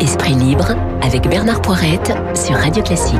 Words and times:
Esprit 0.00 0.34
libre 0.34 0.76
avec 1.00 1.28
Bernard 1.28 1.62
Poirette 1.62 2.12
sur 2.34 2.56
Radio 2.56 2.82
Classique. 2.82 3.18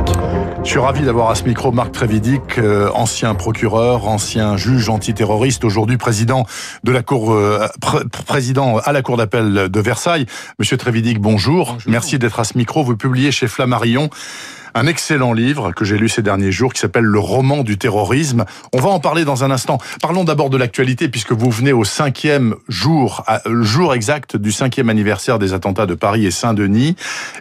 Je 0.63 0.69
suis 0.69 0.79
ravi 0.79 1.03
d'avoir 1.03 1.29
à 1.29 1.35
ce 1.35 1.43
micro 1.43 1.71
Marc 1.71 1.91
Trévidic, 1.91 2.57
euh, 2.57 2.89
ancien 2.93 3.33
procureur, 3.35 4.07
ancien 4.07 4.57
juge 4.57 4.89
antiterroriste, 4.89 5.63
aujourd'hui 5.63 5.97
président 5.97 6.45
de 6.83 6.91
la 6.91 7.03
cour, 7.03 7.33
euh, 7.33 7.67
président 8.25 8.77
à 8.77 8.91
la 8.91 9.01
cour 9.01 9.17
d'appel 9.17 9.69
de 9.69 9.79
Versailles. 9.79 10.25
Monsieur 10.59 10.77
Trévidic, 10.77 11.19
bonjour. 11.19 11.73
bonjour. 11.73 11.91
Merci 11.91 12.19
d'être 12.19 12.39
à 12.39 12.43
ce 12.43 12.57
micro. 12.57 12.83
Vous 12.83 12.97
publiez 12.97 13.31
chez 13.31 13.47
Flammarion 13.47 14.09
un 14.75 14.87
excellent 14.87 15.33
livre 15.33 15.71
que 15.71 15.85
j'ai 15.85 15.97
lu 15.97 16.09
ces 16.09 16.21
derniers 16.21 16.51
jours 16.51 16.73
qui 16.73 16.79
s'appelle 16.79 17.03
Le 17.03 17.19
roman 17.19 17.63
du 17.63 17.77
terrorisme. 17.77 18.45
On 18.73 18.79
va 18.79 18.89
en 18.89 18.99
parler 18.99 19.25
dans 19.25 19.43
un 19.43 19.51
instant. 19.51 19.77
Parlons 20.01 20.23
d'abord 20.23 20.49
de 20.49 20.57
l'actualité 20.57 21.09
puisque 21.09 21.31
vous 21.31 21.51
venez 21.51 21.73
au 21.73 21.83
cinquième 21.83 22.55
jour, 22.67 23.25
jour 23.45 23.93
exact 23.93 24.37
du 24.37 24.51
cinquième 24.51 24.89
anniversaire 24.89 25.39
des 25.39 25.53
attentats 25.53 25.85
de 25.85 25.95
Paris 25.95 26.25
et 26.25 26.31
Saint-Denis 26.31 26.95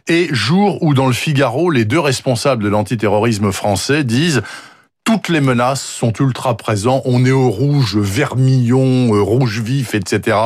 et 0.09 0.29
jour 0.33 0.83
où 0.83 0.95
dans 0.95 1.07
le 1.07 1.13
Figaro, 1.13 1.71
les 1.71 1.85
deux 1.85 2.01
responsables 2.01 2.63
de 2.63 2.69
l'antiterrorisme 2.69 3.53
français 3.53 4.05
disent 4.05 4.43
toutes 5.05 5.29
les 5.29 5.41
menaces 5.41 5.83
sont 5.83 6.13
ultra 6.21 6.57
présentes. 6.57 7.03
On 7.05 7.25
est 7.25 7.33
au 7.33 7.51
rouge, 7.51 7.97
vermillon, 7.97 9.15
euh, 9.15 9.21
rouge 9.21 9.61
vif, 9.61 9.95
etc. 9.95 10.37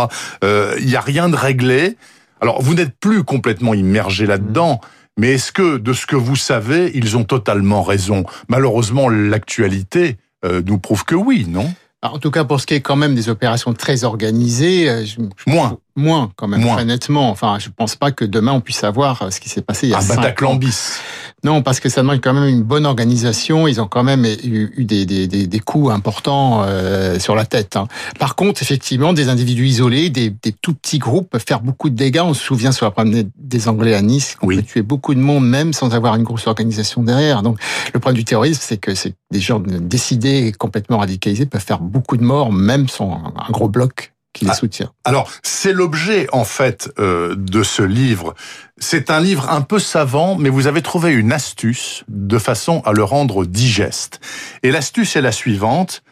Il 0.43 0.49
euh, 0.49 0.81
n'y 0.81 0.97
a 0.97 1.01
rien 1.01 1.29
de 1.29 1.37
réglé. 1.37 1.97
Alors, 2.41 2.63
vous 2.63 2.75
n'êtes 2.75 2.99
plus 2.99 3.23
complètement 3.23 3.75
immergé 3.75 4.27
là-dedans, 4.27 4.81
mais 5.19 5.35
est-ce 5.35 5.53
que, 5.53 5.79
de 5.79 5.93
ce 5.93 6.07
que 6.07 6.17
vous 6.17 6.37
savez, 6.37 6.91
ils 6.95 7.17
ont 7.17 7.25
totalement 7.25 7.83
raison? 7.83 8.25
Malheureusement, 8.49 9.09
l'actualité 9.09 10.17
euh, 10.45 10.63
nous 10.65 10.79
prouve 10.79 11.05
que 11.05 11.15
oui, 11.15 11.47
non? 11.49 11.73
En 12.03 12.19
tout 12.19 12.31
cas, 12.31 12.45
pour 12.45 12.61
ce 12.61 12.67
qui 12.67 12.75
est 12.75 12.81
quand 12.81 12.97
même 12.97 13.15
des 13.15 13.29
opérations 13.29 13.73
très 13.73 14.05
organisées, 14.05 14.89
euh, 14.89 15.05
moins, 15.47 15.79
moins 15.97 16.31
quand 16.37 16.49
même, 16.49 16.65
très 16.67 16.85
nettement. 16.85 17.31
Enfin, 17.31 17.59
je 17.59 17.69
pense 17.75 17.97
pas 17.97 18.13
que 18.13 18.25
demain 18.25 18.53
on 18.53 18.61
puisse 18.61 18.79
savoir 18.79 19.23
euh, 19.23 19.31
ce 19.31 19.41
qui 19.41 19.49
s'est 19.49 19.63
passé 19.63 19.87
il 19.87 19.91
y 19.91 19.95
a 19.95 19.99
Un 19.99 20.05
Bataclan 20.05 20.55
bis. 20.57 21.01
Non, 21.45 21.63
parce 21.63 21.81
que 21.81 21.89
ça 21.89 22.03
demande 22.03 22.21
quand 22.21 22.35
même 22.35 22.49
une 22.49 22.63
bonne 22.63 22.87
organisation. 22.87 23.69
Ils 23.69 23.81
ont 23.81 23.87
quand 23.87 24.03
même 24.03 24.25
eu, 24.25 24.85
des, 24.85 25.07
des, 25.07 25.27
des, 25.29 25.47
des 25.47 25.61
coûts 25.61 25.91
importants 25.91 26.63
euh, 26.65 27.19
sur 27.19 27.37
la 27.37 27.45
tête. 27.45 27.77
Hein. 27.77 27.87
Par 28.19 28.35
contre, 28.35 28.63
effectivement, 28.63 29.13
des 29.13 29.29
individus 29.29 29.67
isolés, 29.67 30.11
des, 30.11 30.31
des, 30.31 30.53
tout 30.53 30.75
petits 30.75 30.99
groupes 30.99 31.31
peuvent 31.31 31.45
faire 31.47 31.61
beaucoup 31.61 31.89
de 31.89 31.95
dégâts. 31.95 32.23
On 32.25 32.35
se 32.35 32.43
souvient 32.43 32.73
sur 32.73 32.87
la 32.87 32.91
problème 32.91 33.31
des 33.39 33.69
Anglais 33.69 33.95
à 33.95 34.03
Nice, 34.03 34.37
on 34.43 34.49
peut 34.49 34.63
tuer 34.63 34.83
beaucoup 34.83 35.15
de 35.15 35.21
monde 35.21 35.47
même 35.47 35.73
sans 35.73 35.95
avoir 35.95 36.17
une 36.17 36.25
grosse 36.25 36.47
organisation 36.47 37.03
derrière. 37.03 37.43
Donc, 37.43 37.59
le 37.95 38.01
problème 38.01 38.19
du 38.19 38.25
terrorisme, 38.25 38.61
c'est 38.63 38.79
que 38.79 38.95
c'est 38.95 39.15
des 39.31 39.41
gens 39.41 39.61
décidés 39.61 40.47
et 40.47 40.53
complètement 40.53 40.99
radicalisés 40.99 41.47
peuvent 41.47 41.65
faire 41.65 41.81
beaucoup 41.81 42.17
de 42.17 42.25
morts, 42.25 42.53
même 42.53 42.89
sans 42.89 43.33
un 43.37 43.53
gros 43.53 43.69
bloc 43.69 44.13
qui 44.37 44.45
les 44.45 44.51
ah, 44.53 44.55
soutient. 44.55 44.93
Alors, 45.05 45.31
c'est 45.43 45.73
l'objet, 45.73 46.29
en 46.33 46.45
fait, 46.45 46.93
euh, 46.99 47.35
de 47.37 47.63
ce 47.63 47.83
livre. 47.83 48.35
C'est 48.79 49.11
un 49.11 49.21
livre 49.21 49.51
un 49.51 49.63
peu 49.63 49.79
savant, 49.79 50.37
mais 50.37 50.51
vous 50.51 50.67
avez 50.67 50.83
trouvé 50.83 51.13
une 51.13 51.33
astuce 51.33 52.05
de 52.09 52.39
façon 52.39 52.83
à 52.85 52.93
le 52.93 53.03
rendre 53.03 53.45
digeste. 53.45 54.21
Et 54.63 54.71
l'astuce 54.71 55.17
est 55.17 55.23
la 55.23 55.33
suivante. 55.33 56.03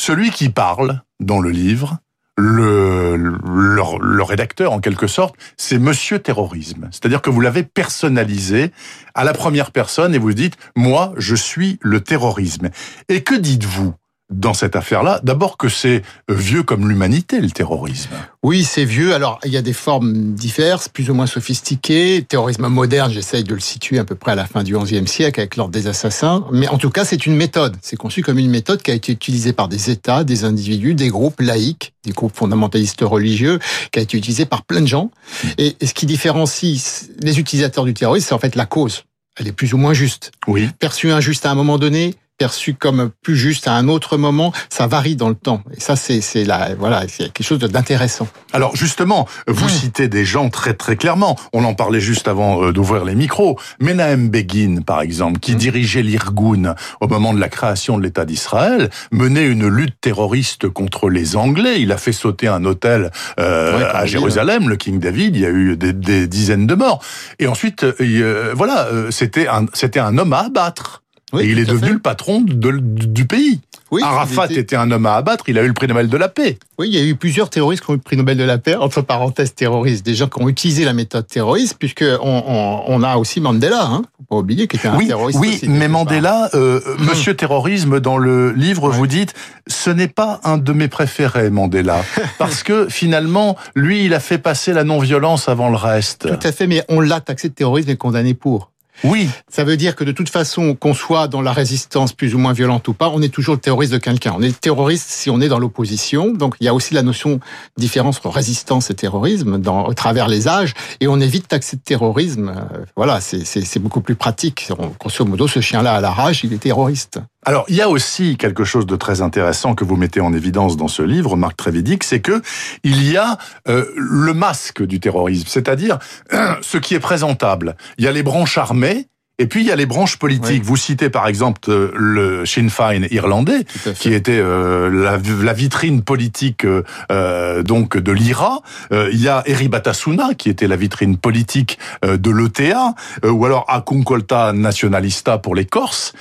Celui 0.00 0.30
qui 0.30 0.48
parle 0.48 1.02
dans 1.20 1.40
le 1.40 1.50
livre, 1.50 1.98
le, 2.36 3.16
le, 3.16 3.82
le, 4.00 4.22
rédacteur 4.22 4.72
en 4.72 4.80
quelque 4.80 5.06
sorte, 5.06 5.36
c'est 5.56 5.78
Monsieur 5.78 6.18
Terrorisme. 6.18 6.88
C'est-à-dire 6.90 7.22
que 7.22 7.30
vous 7.30 7.40
l'avez 7.40 7.62
personnalisé 7.62 8.72
à 9.14 9.22
la 9.22 9.32
première 9.32 9.70
personne 9.70 10.14
et 10.14 10.18
vous 10.18 10.32
dites, 10.32 10.56
moi, 10.74 11.12
je 11.16 11.36
suis 11.36 11.78
le 11.80 12.00
terrorisme. 12.00 12.70
Et 13.08 13.22
que 13.22 13.34
dites-vous? 13.34 13.94
Dans 14.30 14.54
cette 14.54 14.74
affaire-là, 14.74 15.20
d'abord 15.22 15.58
que 15.58 15.68
c'est 15.68 16.02
vieux 16.30 16.62
comme 16.62 16.88
l'humanité, 16.88 17.40
le 17.40 17.50
terrorisme. 17.50 18.10
Oui, 18.42 18.64
c'est 18.64 18.86
vieux. 18.86 19.14
Alors, 19.14 19.38
il 19.44 19.52
y 19.52 19.56
a 19.56 19.62
des 19.62 19.74
formes 19.74 20.32
diverses, 20.32 20.88
plus 20.88 21.10
ou 21.10 21.14
moins 21.14 21.26
sophistiquées. 21.26 22.24
terrorisme 22.26 22.66
moderne, 22.68 23.12
j'essaye 23.12 23.44
de 23.44 23.54
le 23.54 23.60
situer 23.60 23.98
à 23.98 24.04
peu 24.04 24.14
près 24.14 24.32
à 24.32 24.34
la 24.34 24.46
fin 24.46 24.62
du 24.62 24.76
XIe 24.76 25.06
siècle 25.06 25.40
avec 25.40 25.56
l'ordre 25.56 25.72
des 25.72 25.88
assassins. 25.88 26.44
Mais 26.52 26.68
en 26.68 26.78
tout 26.78 26.90
cas, 26.90 27.04
c'est 27.04 27.26
une 27.26 27.36
méthode. 27.36 27.76
C'est 27.82 27.96
conçu 27.96 28.22
comme 28.22 28.38
une 28.38 28.50
méthode 28.50 28.82
qui 28.82 28.90
a 28.90 28.94
été 28.94 29.12
utilisée 29.12 29.52
par 29.52 29.68
des 29.68 29.90
États, 29.90 30.24
des 30.24 30.44
individus, 30.44 30.94
des 30.94 31.08
groupes 31.08 31.40
laïques, 31.40 31.92
des 32.04 32.12
groupes 32.12 32.34
fondamentalistes 32.34 33.02
religieux, 33.02 33.58
qui 33.92 33.98
a 33.98 34.02
été 34.02 34.16
utilisée 34.16 34.46
par 34.46 34.64
plein 34.64 34.80
de 34.80 34.86
gens. 34.86 35.10
Et, 35.58 35.76
ce 35.84 35.92
qui 35.92 36.06
différencie 36.06 37.10
les 37.20 37.38
utilisateurs 37.38 37.84
du 37.84 37.92
terrorisme, 37.92 38.28
c'est 38.28 38.34
en 38.34 38.38
fait 38.38 38.56
la 38.56 38.66
cause. 38.66 39.04
Elle 39.36 39.48
est 39.48 39.52
plus 39.52 39.74
ou 39.74 39.78
moins 39.78 39.92
juste. 39.92 40.32
Oui. 40.46 40.70
Perçue 40.78 41.10
injuste 41.10 41.44
à 41.44 41.50
un 41.50 41.54
moment 41.54 41.76
donné, 41.76 42.14
perçu 42.38 42.74
comme 42.74 43.10
plus 43.22 43.36
juste 43.36 43.68
à 43.68 43.74
un 43.74 43.88
autre 43.88 44.16
moment, 44.16 44.52
ça 44.68 44.86
varie 44.86 45.16
dans 45.16 45.28
le 45.28 45.34
temps. 45.34 45.62
Et 45.76 45.80
ça, 45.80 45.96
c'est 45.96 46.44
la 46.44 46.74
voilà, 46.74 47.02
c'est 47.08 47.32
quelque 47.32 47.46
chose 47.46 47.58
d'intéressant. 47.58 48.26
Alors 48.52 48.74
justement, 48.74 49.28
vous 49.46 49.68
citez 49.68 50.08
des 50.08 50.24
gens 50.24 50.48
très 50.48 50.74
très 50.74 50.96
clairement. 50.96 51.36
On 51.52 51.64
en 51.64 51.74
parlait 51.74 52.00
juste 52.00 52.28
avant 52.28 52.62
euh, 52.62 52.72
d'ouvrir 52.72 53.04
les 53.04 53.14
micros. 53.14 53.58
Menahem 53.80 54.28
Begin, 54.28 54.82
par 54.82 55.00
exemple, 55.00 55.38
qui 55.38 55.52
mmh. 55.52 55.58
dirigeait 55.58 56.02
l'Irgun 56.02 56.74
au 57.00 57.08
moment 57.08 57.32
de 57.34 57.40
la 57.40 57.48
création 57.48 57.98
de 57.98 58.02
l'État 58.02 58.24
d'Israël, 58.24 58.90
menait 59.12 59.46
une 59.46 59.68
lutte 59.68 60.00
terroriste 60.00 60.68
contre 60.68 61.10
les 61.10 61.36
Anglais. 61.36 61.80
Il 61.80 61.92
a 61.92 61.96
fait 61.96 62.12
sauter 62.12 62.48
un 62.48 62.64
hôtel 62.64 63.10
euh, 63.38 63.90
à 63.92 64.06
Jérusalem, 64.06 64.68
le 64.68 64.76
King 64.76 64.98
David. 64.98 65.36
Il 65.36 65.42
y 65.42 65.46
a 65.46 65.50
eu 65.50 65.76
des, 65.76 66.26
dizaines 66.26 66.66
de 66.66 66.74
morts. 66.74 67.02
Et 67.38 67.46
ensuite, 67.46 67.84
euh, 67.84 68.52
voilà, 68.56 68.88
c'était 69.10 69.46
un 69.46 69.66
c'était 69.72 70.00
un 70.00 70.18
homme 70.18 70.32
à 70.32 70.40
abattre 70.40 71.03
et 71.40 71.46
il 71.46 71.58
est 71.58 71.64
devenu 71.64 71.92
le 71.92 71.98
patron 71.98 72.40
du 72.40 73.26
pays. 73.26 73.60
Oui, 73.90 74.02
Arafat 74.02 74.46
était... 74.50 74.74
un 74.74 74.90
homme 74.90 75.06
à 75.06 75.14
abattre, 75.14 75.44
il 75.48 75.58
a 75.58 75.62
eu 75.62 75.68
le 75.68 75.72
prix 75.72 75.86
Nobel 75.86 76.08
de 76.08 76.16
la 76.16 76.28
paix. 76.28 76.58
Oui, 76.78 76.88
il 76.88 76.98
y 76.98 77.00
a 77.00 77.04
eu 77.04 77.14
plusieurs 77.14 77.48
terroristes 77.48 77.84
qui 77.84 77.90
ont 77.90 77.94
eu 77.94 77.98
le 77.98 78.02
prix 78.02 78.16
Nobel 78.16 78.36
de 78.36 78.42
la 78.42 78.58
paix, 78.58 78.74
entre 78.74 79.02
parenthèses 79.02 79.54
terroristes, 79.54 80.04
des 80.04 80.14
gens 80.14 80.26
qui 80.26 80.42
ont 80.42 80.48
utilisé 80.48 80.84
la 80.84 80.94
méthode 80.94 81.26
terroriste, 81.26 81.76
puisque 81.78 82.04
on, 82.20 83.02
a 83.04 83.16
aussi 83.16 83.40
Mandela, 83.40 83.84
hein, 83.84 84.02
faut 84.16 84.24
pas 84.24 84.36
oublier, 84.36 84.66
qui 84.66 84.76
était 84.76 84.88
un 84.88 84.98
terroriste. 84.98 85.38
Oui, 85.38 85.60
mais 85.68 85.86
Mandela, 85.86 86.50
euh, 86.54 86.80
Monsieur 86.98 87.34
Terrorisme, 87.34 88.00
dans 88.00 88.18
le 88.18 88.50
livre, 88.52 88.90
vous 88.90 89.06
dites, 89.06 89.34
ce 89.68 89.90
n'est 89.90 90.08
pas 90.08 90.40
un 90.42 90.58
de 90.58 90.72
mes 90.72 90.88
préférés, 90.88 91.50
Mandela, 91.50 92.02
parce 92.38 92.62
que 92.62 92.88
finalement, 92.88 93.56
lui, 93.76 94.04
il 94.04 94.14
a 94.14 94.20
fait 94.20 94.38
passer 94.38 94.72
la 94.72 94.82
non-violence 94.82 95.48
avant 95.48 95.70
le 95.70 95.76
reste. 95.76 96.26
Tout 96.26 96.46
à 96.46 96.52
fait, 96.52 96.66
mais 96.66 96.82
on 96.88 97.00
l'a 97.00 97.20
taxé 97.20 97.48
de 97.48 97.54
terrorisme 97.54 97.90
et 97.90 97.96
condamné 97.96 98.34
pour. 98.34 98.70
Oui. 99.02 99.28
Ça 99.48 99.64
veut 99.64 99.76
dire 99.76 99.96
que 99.96 100.04
de 100.04 100.12
toute 100.12 100.28
façon, 100.28 100.74
qu'on 100.74 100.94
soit 100.94 101.28
dans 101.28 101.42
la 101.42 101.52
résistance 101.52 102.12
plus 102.12 102.34
ou 102.34 102.38
moins 102.38 102.52
violente 102.52 102.86
ou 102.88 102.94
pas, 102.94 103.10
on 103.10 103.20
est 103.22 103.28
toujours 103.28 103.54
le 103.54 103.60
terroriste 103.60 103.92
de 103.92 103.98
quelqu'un. 103.98 104.34
On 104.36 104.42
est 104.42 104.58
terroriste 104.58 105.08
si 105.08 105.30
on 105.30 105.40
est 105.40 105.48
dans 105.48 105.58
l'opposition. 105.58 106.32
Donc 106.32 106.54
il 106.60 106.64
y 106.64 106.68
a 106.68 106.74
aussi 106.74 106.94
la 106.94 107.02
notion 107.02 107.40
différence 107.76 108.18
entre 108.18 108.30
résistance 108.30 108.90
et 108.90 108.94
terrorisme 108.94 109.58
dans, 109.58 109.86
à 109.86 109.94
travers 109.94 110.28
les 110.28 110.48
âges. 110.48 110.74
Et 111.00 111.08
on 111.08 111.20
évite 111.20 111.48
taxer 111.48 111.76
de 111.76 111.82
terrorisme. 111.82 112.50
Euh, 112.56 112.84
voilà, 112.96 113.20
c'est 113.20 113.78
beaucoup 113.78 114.00
plus 114.00 114.14
pratique. 114.14 114.70
Grosso 115.00 115.24
modo, 115.24 115.48
ce 115.48 115.60
chien-là 115.60 115.94
à 115.94 116.00
la 116.00 116.10
rage, 116.10 116.42
il 116.44 116.52
est 116.52 116.58
terroriste. 116.58 117.20
Alors, 117.46 117.66
il 117.68 117.76
y 117.76 117.82
a 117.82 117.88
aussi 117.88 118.36
quelque 118.36 118.64
chose 118.64 118.86
de 118.86 118.96
très 118.96 119.20
intéressant 119.20 119.74
que 119.74 119.84
vous 119.84 119.96
mettez 119.96 120.20
en 120.20 120.32
évidence 120.32 120.76
dans 120.76 120.88
ce 120.88 121.02
livre, 121.02 121.36
Marc 121.36 121.56
Trévidic, 121.56 122.02
c'est 122.02 122.20
que 122.20 122.40
il 122.84 123.10
y 123.10 123.16
a 123.16 123.36
euh, 123.68 123.84
le 123.96 124.32
masque 124.32 124.82
du 124.82 124.98
terrorisme, 124.98 125.46
c'est-à-dire 125.46 125.98
ce 126.62 126.78
qui 126.78 126.94
est 126.94 127.00
présentable. 127.00 127.76
Il 127.98 128.04
y 128.04 128.08
a 128.08 128.12
les 128.12 128.22
branches 128.22 128.56
armées, 128.56 129.08
et 129.38 129.46
puis 129.46 129.60
il 129.60 129.66
y 129.66 129.72
a 129.72 129.76
les 129.76 129.84
branches 129.84 130.16
politiques. 130.16 130.62
Vous 130.62 130.76
citez 130.76 131.10
par 131.10 131.26
exemple 131.26 131.60
euh, 131.68 131.90
le 131.94 132.46
Sinn 132.46 132.70
Féin 132.70 133.02
irlandais, 133.10 133.64
qui 133.98 134.14
était 134.14 134.40
euh, 134.40 134.88
la, 134.88 135.52
vitrine 135.52 136.02
politique 136.02 136.66
donc 137.10 137.98
de 137.98 138.12
l'IRA. 138.12 138.60
il 138.90 139.20
y 139.20 139.28
a 139.28 139.42
Eri 139.44 139.68
Batasuna, 139.68 140.34
qui 140.34 140.48
était 140.48 140.66
la 140.66 140.76
vitrine 140.76 141.18
politique 141.18 141.78
de 142.02 142.30
l'ETA, 142.30 142.94
ou 143.24 143.44
alors 143.44 143.66
Akunkolta 143.68 144.52
Nationalista 144.52 145.36
pour 145.38 145.54
les 145.54 145.66
Corses. 145.66 146.14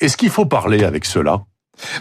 Est-ce 0.00 0.16
qu'il 0.16 0.30
faut 0.30 0.46
parler 0.46 0.84
avec 0.84 1.04
ceux-là? 1.04 1.44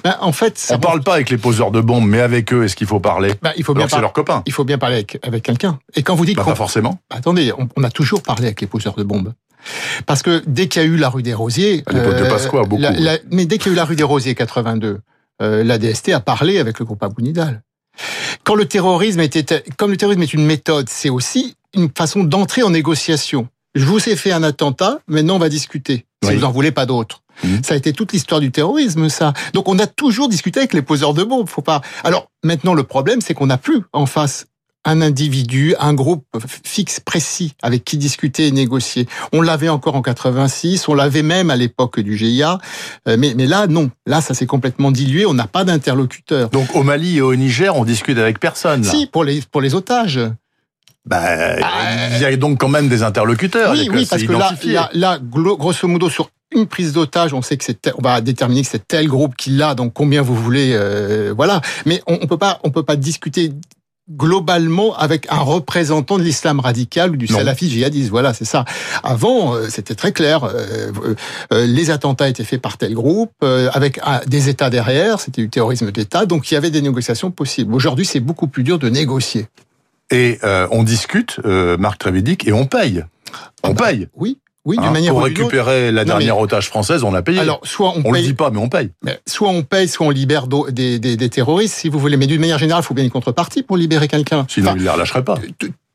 Ben, 0.03 0.15
en 0.21 0.31
fait, 0.31 0.57
ça 0.57 0.75
on 0.75 0.79
parle 0.79 1.03
pas 1.03 1.13
avec 1.15 1.29
les 1.29 1.37
poseurs 1.37 1.71
de 1.71 1.81
bombes, 1.81 2.07
mais 2.07 2.19
avec 2.19 2.51
eux, 2.51 2.63
est-ce 2.63 2.75
qu'il 2.75 2.87
faut 2.87 2.99
parler? 2.99 3.33
Ben, 3.41 3.51
Il 3.57 3.63
faut 3.63 3.73
bien 3.73 3.87
c'est 3.87 4.01
leurs 4.01 4.13
copains. 4.13 4.41
Il 4.45 4.53
faut 4.53 4.63
bien 4.63 4.77
parler 4.77 4.95
avec, 4.95 5.19
avec 5.21 5.43
quelqu'un. 5.43 5.79
Et 5.95 6.03
quand 6.03 6.15
vous 6.15 6.25
dites 6.25 6.37
ben, 6.37 6.43
pas 6.43 6.55
forcément. 6.55 6.99
Attendez, 7.09 7.51
on, 7.75 7.83
a 7.83 7.89
toujours 7.91 8.21
parlé 8.21 8.45
avec 8.45 8.61
les 8.61 8.67
poseurs 8.67 8.95
de 8.95 9.03
bombes. 9.03 9.33
Parce 10.05 10.21
que 10.21 10.41
dès 10.47 10.67
qu'il 10.67 10.81
y 10.81 10.85
a 10.85 10.87
eu 10.87 10.97
la 10.97 11.09
rue 11.09 11.23
des 11.23 11.33
Rosiers, 11.33 11.83
à 11.85 11.93
l'époque 11.93 12.15
de 12.15 12.23
euh, 12.23 12.29
Pasqua, 12.29 12.63
beaucoup. 12.63 12.81
mais 13.31 13.45
dès 13.45 13.57
qu'il 13.57 13.67
y 13.67 13.69
a 13.69 13.73
eu 13.73 13.75
la 13.75 13.85
rue 13.85 13.95
des 13.95 14.03
Rosiers 14.03 14.35
82, 14.35 14.99
euh, 15.41 15.63
la 15.63 15.77
DST 15.77 16.09
a 16.09 16.19
parlé 16.19 16.59
avec 16.59 16.79
le 16.79 16.85
groupe 16.85 17.03
Abounidal. 17.03 17.61
Quand 18.43 18.55
le 18.55 18.65
terrorisme 18.65 19.19
était, 19.19 19.63
comme 19.77 19.91
le 19.91 19.97
terrorisme 19.97 20.21
est 20.21 20.33
une 20.33 20.45
méthode, 20.45 20.87
c'est 20.89 21.09
aussi 21.09 21.55
une 21.73 21.89
façon 21.95 22.23
d'entrer 22.23 22.63
en 22.63 22.69
négociation. 22.69 23.47
Je 23.75 23.85
vous 23.85 24.09
ai 24.09 24.15
fait 24.15 24.31
un 24.31 24.43
attentat, 24.43 24.99
maintenant 25.07 25.35
on 25.35 25.39
va 25.39 25.49
discuter. 25.49 26.05
Si 26.23 26.33
vous 26.33 26.41
n'en 26.41 26.51
voulez 26.51 26.71
pas 26.71 26.85
d'autres. 26.85 27.21
Mhm. 27.43 27.63
Ça 27.63 27.73
a 27.73 27.77
été 27.77 27.93
toute 27.93 28.13
l'histoire 28.13 28.41
du 28.41 28.51
terrorisme, 28.51 29.09
ça. 29.09 29.33
Donc 29.53 29.69
on 29.69 29.79
a 29.79 29.87
toujours 29.87 30.29
discuté 30.29 30.59
avec 30.59 30.73
les 30.73 30.81
poseurs 30.81 31.13
de 31.13 31.23
bombes. 31.23 31.47
Faut 31.47 31.61
pas. 31.61 31.81
Alors 32.03 32.29
maintenant 32.43 32.73
le 32.73 32.83
problème, 32.83 33.21
c'est 33.21 33.33
qu'on 33.33 33.47
n'a 33.47 33.57
plus 33.57 33.81
en 33.93 34.05
face 34.05 34.47
un 34.85 35.01
individu, 35.01 35.75
un 35.79 35.93
groupe 35.93 36.25
fixe 36.63 37.01
précis 37.01 37.53
avec 37.61 37.83
qui 37.83 37.97
discuter 37.97 38.47
et 38.47 38.51
négocier. 38.51 39.07
On 39.33 39.41
l'avait 39.41 39.67
encore 39.69 39.95
en 39.95 40.01
86, 40.01 40.87
on 40.87 40.93
l'avait 40.93 41.23
même 41.23 41.49
à 41.49 41.57
l'époque 41.57 41.99
du 41.99 42.15
GIA, 42.15 42.57
euh, 43.07 43.17
mais, 43.19 43.33
mais 43.35 43.47
là 43.47 43.67
non, 43.67 43.91
là 44.05 44.21
ça 44.21 44.33
s'est 44.33 44.45
complètement 44.45 44.91
dilué, 44.91 45.25
on 45.25 45.33
n'a 45.33 45.47
pas 45.47 45.65
d'interlocuteur. 45.65 46.49
Donc 46.49 46.73
au 46.73 46.83
Mali 46.83 47.17
et 47.17 47.21
au 47.21 47.35
Niger, 47.35 47.75
on 47.75 47.83
discute 47.83 48.17
avec 48.17 48.39
personne. 48.39 48.83
Si, 48.83 49.07
pour 49.07 49.25
les 49.25 49.41
pour 49.41 49.61
les 49.61 49.75
otages. 49.75 50.21
bah, 51.05 51.57
il 52.15 52.21
y 52.21 52.25
a 52.25 52.35
donc 52.37 52.59
quand 52.59 52.69
même 52.69 52.87
des 52.87 53.03
interlocuteurs. 53.03 53.71
Oui, 53.73 53.89
oui, 53.91 54.05
parce 54.09 54.23
que 54.23 54.31
là, 54.31 54.89
là, 54.93 55.19
grosso 55.21 55.87
modo, 55.87 56.09
sur 56.09 56.29
une 56.57 56.67
prise 56.67 56.93
d'otage, 56.93 57.33
on 57.33 57.41
sait 57.41 57.57
que 57.57 57.63
c'est, 57.63 57.79
on 57.97 58.01
va 58.01 58.21
déterminer 58.21 58.61
que 58.63 58.67
c'est 58.67 58.87
tel 58.87 59.07
groupe 59.07 59.35
qui 59.35 59.51
l'a, 59.51 59.75
donc 59.75 59.93
combien 59.93 60.21
vous 60.21 60.35
voulez, 60.35 60.71
euh, 60.73 61.33
voilà. 61.35 61.61
Mais 61.85 62.01
on, 62.07 62.19
on 62.21 62.27
peut 62.27 62.37
pas, 62.37 62.59
on 62.63 62.71
peut 62.71 62.83
pas 62.83 62.95
discuter 62.95 63.53
globalement 64.09 64.95
avec 64.95 65.27
un 65.29 65.39
représentant 65.39 66.17
de 66.17 66.23
l'islam 66.23 66.59
radical 66.59 67.11
ou 67.11 67.17
du 67.17 67.27
salafisme 67.27 67.73
djihadiste. 67.73 68.09
Voilà, 68.09 68.33
c'est 68.33 68.45
ça. 68.45 68.63
Avant, 69.03 69.53
euh, 69.53 69.67
c'était 69.69 69.95
très 69.95 70.13
clair. 70.13 70.45
Euh, 70.45 71.15
les 71.51 71.89
attentats 71.91 72.29
étaient 72.29 72.45
faits 72.45 72.61
par 72.61 72.77
tel 72.77 72.93
groupe, 72.93 73.33
avec 73.43 73.99
des 74.27 74.49
États 74.49 74.69
derrière. 74.69 75.19
C'était 75.19 75.41
du 75.41 75.49
terrorisme 75.49 75.91
d'État, 75.91 76.25
donc 76.25 76.49
il 76.49 76.53
y 76.53 76.57
avait 76.57 76.71
des 76.71 76.81
négociations 76.81 77.31
possibles. 77.31 77.73
Aujourd'hui, 77.73 78.05
c'est 78.05 78.21
beaucoup 78.21 78.47
plus 78.47 78.63
dur 78.63 78.79
de 78.79 78.89
négocier. 78.89 79.47
Et 80.09 80.39
on 80.71 80.83
discute, 80.83 81.39
Marc 81.45 81.99
Trévidic, 81.99 82.47
et 82.47 82.53
on 82.53 82.65
paye. 82.65 83.03
On 83.63 83.71
ah 83.71 83.73
bah, 83.73 83.87
paye. 83.87 84.07
Oui. 84.15 84.37
Oui, 84.67 84.75
d'une 84.75 84.85
hein, 84.85 84.91
manière 84.91 85.13
Pour 85.13 85.23
récupérer 85.23 85.93
la 85.93 86.03
dernière 86.03 86.37
otage 86.37 86.67
française, 86.67 87.03
on 87.03 87.13
a 87.13 87.21
payé. 87.21 87.39
Alors, 87.39 87.61
soit 87.63 87.93
on, 87.95 88.01
on 88.03 88.11
le 88.11 88.21
dit 88.21 88.33
pas, 88.33 88.51
mais 88.51 88.59
on 88.59 88.67
paye. 88.67 88.91
soit 89.25 89.47
on 89.47 89.63
paye, 89.63 89.87
soit 89.87 90.05
on 90.05 90.09
libère 90.09 90.47
des, 90.47 90.99
des, 90.99 91.15
des 91.15 91.29
terroristes, 91.29 91.75
si 91.75 91.87
vous 91.87 91.99
voulez. 91.99 92.17
Mais 92.17 92.27
d'une 92.27 92.41
manière 92.41 92.59
générale, 92.59 92.83
il 92.83 92.85
faut 92.85 92.93
bien 92.93 93.05
une 93.05 93.09
contrepartie 93.09 93.63
pour 93.63 93.77
libérer 93.77 94.09
quelqu'un. 94.09 94.45
Sinon, 94.49 94.73
il 94.75 94.79
ne 94.79 94.83
les 94.83 94.89
relâcherait 94.89 95.23
pas 95.23 95.39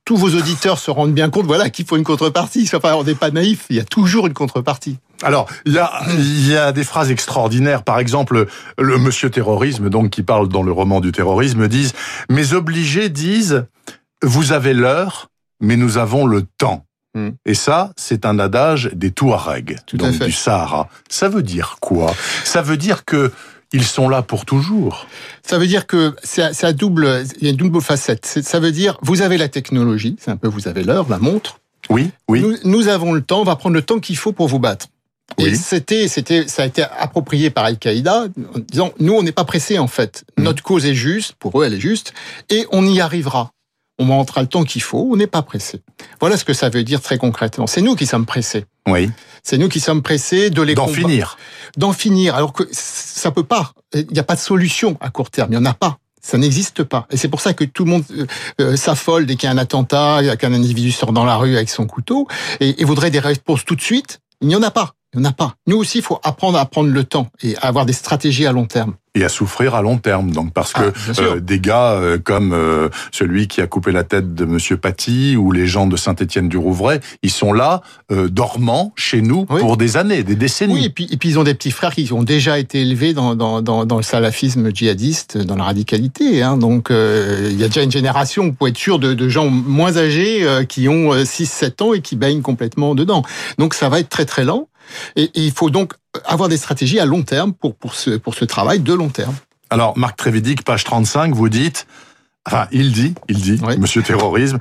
tous 0.04 0.16
vos 0.16 0.30
auditeurs 0.30 0.78
se 0.78 0.90
rendent 0.90 1.14
bien 1.14 1.30
compte, 1.30 1.46
voilà, 1.46 1.70
qu'il 1.70 1.84
faut 1.84 1.96
une 1.96 2.04
contrepartie. 2.04 2.69
Enfin, 2.74 2.94
on 2.94 3.04
n'est 3.04 3.14
pas 3.14 3.30
naïf, 3.30 3.66
il 3.70 3.76
y 3.76 3.80
a 3.80 3.84
toujours 3.84 4.26
une 4.26 4.32
contrepartie. 4.32 4.98
Alors, 5.22 5.48
il 5.64 5.74
y 5.74 5.78
a, 5.78 5.92
il 6.08 6.48
y 6.50 6.56
a 6.56 6.72
des 6.72 6.82
phrases 6.82 7.10
extraordinaires. 7.10 7.84
Par 7.84 8.00
exemple, 8.00 8.46
le 8.78 8.98
monsieur 8.98 9.30
terrorisme, 9.30 9.88
donc, 9.90 10.10
qui 10.10 10.22
parle 10.22 10.48
dans 10.48 10.64
le 10.64 10.72
roman 10.72 11.00
du 11.00 11.12
terrorisme, 11.12 11.69
disent, 11.69 11.92
mes 12.28 12.52
obligés 12.52 13.08
disent, 13.10 13.66
vous 14.22 14.52
avez 14.52 14.74
l'heure, 14.74 15.28
mais 15.60 15.76
nous 15.76 15.98
avons 15.98 16.26
le 16.26 16.42
temps. 16.58 16.84
Hmm. 17.14 17.31
Et 17.44 17.55
ça, 17.55 17.93
c'est 17.97 18.25
un 18.25 18.38
adage 18.38 18.91
des 18.94 19.11
Touaregs, 19.11 19.79
donc 19.93 20.19
du 20.19 20.32
Sahara. 20.32 20.88
Ça 21.09 21.29
veut 21.29 21.43
dire 21.43 21.76
quoi? 21.81 22.14
Ça 22.44 22.62
veut 22.62 22.79
dire 22.79 23.05
que 23.05 23.31
ils 23.73 23.85
sont 23.85 24.09
là 24.09 24.23
pour 24.23 24.44
toujours. 24.44 25.06
Ça 25.43 25.59
veut 25.59 25.67
dire 25.67 25.87
que 25.87 26.14
c'est 26.23 26.76
double, 26.76 27.25
il 27.41 27.44
y 27.44 27.47
a 27.49 27.50
une 27.50 27.56
double 27.56 27.81
facette. 27.81 28.26
Ça 28.26 28.61
veut 28.61 28.73
dire, 28.73 28.99
vous 29.03 29.23
avez 29.23 29.38
la 29.38 29.49
technologie, 29.49 30.17
c'est 30.20 30.31
un 30.31 30.37
peu, 30.37 30.49
vous 30.49 30.69
avez 30.69 30.85
l'heure, 30.85 31.06
la 31.09 31.19
montre. 31.19 31.59
Oui, 31.91 32.11
oui. 32.29 32.44
Nous, 32.64 32.88
avons 32.88 33.12
le 33.12 33.23
temps, 33.23 33.41
on 33.41 33.44
va 33.44 33.56
prendre 33.56 33.75
le 33.75 33.82
temps 33.82 33.99
qu'il 33.99 34.17
faut 34.17 34.32
pour 34.32 34.49
vous 34.49 34.58
battre. 34.58 34.87
Et 35.38 35.55
c'était, 35.55 36.08
c'était, 36.08 36.47
ça 36.47 36.62
a 36.62 36.67
été 36.67 36.82
approprié 36.82 37.49
par 37.49 37.65
Al-Qaïda, 37.65 38.26
en 38.55 38.58
disant, 38.58 38.93
nous, 39.00 39.15
on 39.15 39.23
n'est 39.23 39.32
pas 39.32 39.44
pressés, 39.44 39.79
en 39.79 39.87
fait. 39.87 40.25
Hmm. 40.37 40.44
Notre 40.44 40.62
cause 40.62 40.85
est 40.85 40.94
juste, 40.94 41.35
pour 41.38 41.61
eux, 41.61 41.65
elle 41.65 41.75
est 41.75 41.81
juste, 41.81 42.12
et 42.50 42.67
on 42.70 42.87
y 42.87 43.00
arrivera 43.00 43.53
on 44.02 44.16
montrera 44.16 44.43
le 44.43 44.49
temps 44.49 44.64
qu'il 44.64 44.82
faut, 44.82 45.08
on 45.10 45.16
n'est 45.16 45.26
pas 45.26 45.43
pressé. 45.43 45.81
Voilà 46.20 46.37
ce 46.37 46.44
que 46.44 46.52
ça 46.52 46.69
veut 46.69 46.84
dire 46.84 47.00
très 47.00 47.19
concrètement. 47.19 47.66
C'est 47.66 47.82
nous 47.82 47.94
qui 47.94 48.06
sommes 48.06 48.26
pressés. 48.26 48.64
Oui. 48.88 49.10
C'est 49.43 49.58
nous 49.58 49.69
qui 49.69 49.81
sommes 49.81 50.02
pressés 50.02 50.50
de 50.50 50.62
les 50.62 50.75
d'en 50.75 50.87
finir. 50.87 51.37
D'en 51.76 51.93
finir. 51.93 52.34
Alors 52.34 52.52
que 52.52 52.64
ça 52.72 53.31
peut 53.31 53.44
pas. 53.44 53.72
Il 53.94 54.06
n'y 54.12 54.19
a 54.19 54.25
pas 54.25 54.34
de 54.34 54.40
solution 54.40 54.96
à 55.00 55.10
court 55.10 55.31
terme. 55.31 55.52
Il 55.52 55.58
n'y 55.58 55.66
en 55.66 55.70
a 55.70 55.75
pas. 55.75 55.99
Ça 56.20 56.38
n'existe 56.38 56.84
pas. 56.84 57.06
Et 57.10 57.16
c'est 57.16 57.28
pour 57.28 57.40
ça 57.40 57.52
que 57.52 57.64
tout 57.64 57.84
le 57.84 57.90
monde 57.90 58.04
euh, 58.12 58.26
euh, 58.60 58.76
s'affole 58.76 59.26
dès 59.26 59.34
qu'il 59.34 59.49
y 59.49 59.50
a 59.50 59.54
un 59.54 59.58
attentat, 59.58 60.37
qu'un 60.37 60.52
individu 60.52 60.93
sort 60.93 61.12
dans 61.12 61.25
la 61.25 61.37
rue 61.37 61.56
avec 61.56 61.69
son 61.69 61.87
couteau 61.87 62.28
et, 62.60 62.81
et 62.81 62.84
voudrait 62.84 63.10
des 63.10 63.19
réponses 63.19 63.64
tout 63.64 63.75
de 63.75 63.81
suite. 63.81 64.20
Il 64.40 64.48
n'y 64.48 64.55
en 64.55 64.62
a 64.62 64.70
pas. 64.70 64.94
Il 65.14 65.20
n'y 65.20 65.26
en 65.26 65.31
a 65.31 65.32
pas. 65.32 65.56
Nous 65.67 65.76
aussi, 65.76 65.99
il 65.99 66.05
faut 66.05 66.20
apprendre 66.23 66.59
à 66.59 66.64
prendre 66.67 66.91
le 66.91 67.05
temps 67.05 67.29
et 67.43 67.56
à 67.56 67.67
avoir 67.67 67.87
des 67.87 67.93
stratégies 67.93 68.47
à 68.47 68.53
long 68.53 68.67
terme 68.67 68.94
et 69.14 69.25
à 69.25 69.29
souffrir 69.29 69.75
à 69.75 69.82
long 69.82 69.99
terme. 69.99 70.31
Donc 70.31 70.53
parce 70.53 70.73
que 70.73 70.93
ah, 70.93 71.20
euh, 71.20 71.41
des 71.41 71.61
gars 71.61 71.93
euh, 71.93 72.19
comme 72.19 72.53
euh, 72.53 72.88
celui 73.11 73.47
qui 73.47 73.61
a 73.61 73.67
coupé 73.67 73.93
la 73.93 74.05
tête 74.05 74.35
de 74.35 74.44
Monsieur 74.44 74.76
Paty 74.76 75.37
ou 75.37 75.53
les 75.53 75.67
gens 75.67 75.87
de 75.87 75.97
Saint-Étienne 75.97 76.49
du 76.49 76.56
Rouvray, 76.56 77.00
ils 77.23 77.31
sont 77.31 77.53
là 77.53 77.82
dormants 78.11 78.93
chez 78.94 79.23
nous 79.23 79.47
pour 79.47 79.76
des 79.76 79.97
années, 79.97 80.23
des 80.23 80.35
décennies. 80.35 80.75
Oui, 80.75 80.85
et 80.85 80.91
puis, 80.91 81.09
et 81.11 81.17
puis 81.17 81.31
ils 81.31 81.38
ont 81.38 81.44
des 81.44 81.55
petits 81.55 81.70
frères 81.70 81.94
qui 81.94 82.12
ont 82.12 82.23
déjà 82.23 82.58
été 82.58 82.82
élevés 82.82 83.15
dans, 83.15 83.35
dans, 83.35 83.62
dans, 83.62 83.87
dans 83.87 83.97
le 83.97 84.03
salafisme 84.03 84.70
djihadiste, 84.75 85.38
dans 85.38 85.56
la 85.56 85.65
radicalité. 85.65 86.43
Hein. 86.43 86.58
Donc 86.58 86.88
il 86.91 87.58
y 87.58 87.65
a 87.65 87.69
déjà 87.69 87.82
une 87.82 87.91
génération, 87.91 88.44
vous 88.44 88.53
pouvez 88.53 88.70
être 88.70 88.79
sûr, 88.79 88.99
de, 88.99 89.15
de 89.15 89.29
gens 89.29 89.49
moins 89.49 89.97
âgés 89.97 90.47
qui 90.69 90.88
ont 90.88 91.15
6-7 91.15 91.82
ans 91.82 91.94
et 91.94 92.00
qui 92.00 92.17
baignent 92.17 92.43
complètement 92.43 92.94
dedans. 92.94 93.23
Donc 93.58 93.75
ça 93.75 93.88
va 93.88 94.00
être 94.00 94.11
très 94.11 94.26
très 94.26 94.44
lent. 94.44 94.69
Et, 95.17 95.31
il 95.34 95.52
faut 95.52 95.70
donc 95.70 95.94
avoir 96.25 96.49
des 96.49 96.56
stratégies 96.56 96.99
à 96.99 97.06
long 97.06 97.23
terme 97.23 97.52
pour, 97.52 97.75
pour, 97.75 97.94
ce, 97.94 98.11
pour 98.11 98.34
ce 98.34 98.44
travail 98.44 98.81
de 98.81 98.93
long 98.93 99.08
terme. 99.08 99.34
Alors, 99.70 99.96
Marc 99.96 100.17
Trévidic, 100.17 100.64
page 100.64 100.84
35, 100.84 101.34
vous 101.34 101.49
dites, 101.49 101.87
enfin, 102.46 102.67
il 102.73 102.93
dit, 102.93 103.14
il 103.29 103.40
dit, 103.40 103.61
monsieur 103.79 104.02
terrorisme, 104.02 104.58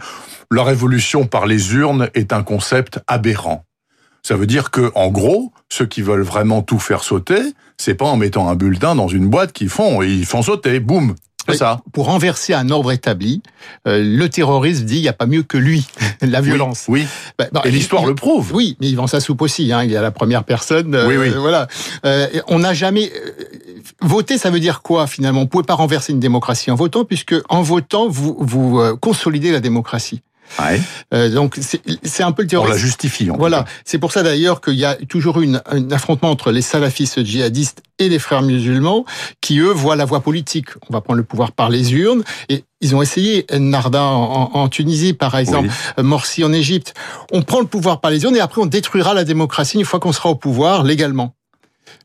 la 0.51 0.63
révolution 0.63 1.25
par 1.27 1.47
les 1.47 1.73
urnes 1.73 2.09
est 2.13 2.33
un 2.33 2.43
concept 2.43 2.99
aberrant. 3.07 3.65
Ça 4.23 4.35
veut 4.35 4.45
dire 4.45 4.69
que, 4.69 4.91
en 4.95 5.09
gros, 5.09 5.51
ceux 5.69 5.85
qui 5.85 6.01
veulent 6.01 6.21
vraiment 6.21 6.61
tout 6.61 6.79
faire 6.79 7.03
sauter, 7.03 7.41
c'est 7.77 7.95
pas 7.95 8.05
en 8.05 8.17
mettant 8.17 8.49
un 8.49 8.55
bulletin 8.55 8.95
dans 8.95 9.07
une 9.07 9.27
boîte 9.27 9.51
qu'ils 9.51 9.69
font, 9.69 10.01
ils 10.01 10.25
font 10.25 10.43
sauter, 10.43 10.79
boum. 10.79 11.15
C'est 11.47 11.57
ça. 11.57 11.81
Pour 11.93 12.05
renverser 12.05 12.53
un 12.53 12.69
ordre 12.69 12.91
établi, 12.91 13.41
euh, 13.87 14.01
le 14.03 14.29
terrorisme 14.29 14.85
dit 14.85 14.97
il 14.97 15.01
n'y 15.01 15.07
a 15.07 15.13
pas 15.13 15.25
mieux 15.25 15.43
que 15.43 15.57
lui, 15.57 15.85
la 16.21 16.41
violence. 16.41 16.85
Oui. 16.87 17.07
Bah, 17.37 17.45
bah, 17.51 17.61
et 17.65 17.71
l'histoire 17.71 18.05
le 18.05 18.15
prouve. 18.15 18.53
Oui, 18.53 18.77
mais 18.79 18.87
il 18.87 18.95
vend 18.95 19.07
sa 19.07 19.19
soupe 19.19 19.41
aussi. 19.41 19.71
Hein, 19.71 19.83
il 19.83 19.91
y 19.91 19.97
a 19.97 20.01
la 20.01 20.11
première 20.11 20.43
personne. 20.43 20.95
Euh, 20.95 21.07
oui, 21.07 21.17
oui. 21.17 21.29
Voilà. 21.29 21.67
Euh, 22.05 22.27
on 22.47 22.59
n'a 22.59 22.73
jamais 22.73 23.11
voter. 24.01 24.37
Ça 24.37 24.49
veut 24.49 24.59
dire 24.59 24.81
quoi 24.81 25.07
finalement? 25.07 25.41
On 25.41 25.43
ne 25.43 25.49
pouvez 25.49 25.63
pas 25.63 25.75
renverser 25.75 26.13
une 26.13 26.19
démocratie 26.19 26.71
en 26.71 26.75
votant, 26.75 27.05
puisque 27.05 27.35
en 27.49 27.61
votant 27.61 28.07
vous 28.07 28.35
vous 28.39 28.81
consolidez 28.99 29.51
la 29.51 29.59
démocratie. 29.59 30.21
Ouais. 30.59 30.81
Euh, 31.13 31.29
donc 31.29 31.57
c'est 32.03 32.23
un 32.23 32.31
peu 32.31 32.43
le 32.43 32.47
terrorisme. 32.47 32.73
On 32.73 32.75
la 32.75 32.81
justifie. 32.81 33.29
voilà. 33.29 33.65
C'est 33.85 33.99
pour 33.99 34.11
ça 34.11 34.23
d'ailleurs 34.23 34.61
qu'il 34.61 34.75
y 34.75 34.85
a 34.85 34.95
toujours 35.07 35.39
eu 35.41 35.49
un 35.69 35.91
affrontement 35.91 36.29
entre 36.29 36.51
les 36.51 36.61
salafistes 36.61 37.23
djihadistes 37.23 37.83
et 37.99 38.09
les 38.09 38.19
frères 38.19 38.41
musulmans 38.41 39.05
qui 39.41 39.59
eux 39.59 39.71
voient 39.71 39.95
la 39.95 40.05
voie 40.05 40.21
politique. 40.21 40.69
On 40.89 40.93
va 40.93 41.01
prendre 41.01 41.17
le 41.17 41.23
pouvoir 41.23 41.51
par 41.51 41.69
les 41.69 41.93
urnes 41.93 42.23
et 42.49 42.63
ils 42.81 42.95
ont 42.95 43.01
essayé 43.01 43.45
Narda 43.51 44.03
en, 44.03 44.51
en 44.53 44.67
Tunisie 44.69 45.13
par 45.13 45.37
exemple, 45.37 45.69
Morsi 45.97 46.43
en 46.43 46.51
Égypte. 46.51 46.93
On 47.31 47.41
prend 47.43 47.59
le 47.59 47.67
pouvoir 47.67 48.01
par 48.01 48.11
les 48.11 48.23
urnes 48.23 48.35
et 48.35 48.39
après 48.39 48.61
on 48.61 48.65
détruira 48.65 49.13
la 49.13 49.23
démocratie 49.23 49.77
une 49.77 49.85
fois 49.85 49.99
qu'on 49.99 50.11
sera 50.11 50.29
au 50.29 50.35
pouvoir 50.35 50.83
légalement. 50.83 51.35